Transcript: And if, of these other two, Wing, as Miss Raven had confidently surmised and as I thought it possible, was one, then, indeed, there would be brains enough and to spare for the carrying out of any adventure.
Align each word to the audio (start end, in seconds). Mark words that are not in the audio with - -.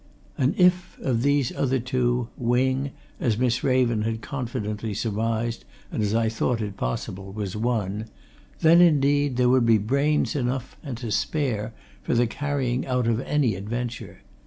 And 0.35 0.57
if, 0.59 0.97
of 0.99 1.21
these 1.21 1.51
other 1.55 1.77
two, 1.77 2.29
Wing, 2.35 2.89
as 3.19 3.37
Miss 3.37 3.63
Raven 3.63 4.01
had 4.01 4.23
confidently 4.23 4.95
surmised 4.95 5.63
and 5.91 6.01
as 6.01 6.15
I 6.15 6.27
thought 6.27 6.59
it 6.59 6.75
possible, 6.75 7.31
was 7.31 7.55
one, 7.55 8.07
then, 8.61 8.81
indeed, 8.81 9.37
there 9.37 9.49
would 9.49 9.67
be 9.67 9.77
brains 9.77 10.35
enough 10.35 10.75
and 10.81 10.97
to 10.97 11.11
spare 11.11 11.75
for 12.01 12.15
the 12.15 12.25
carrying 12.25 12.83
out 12.87 13.05
of 13.05 13.19
any 13.19 13.53
adventure. 13.53 14.21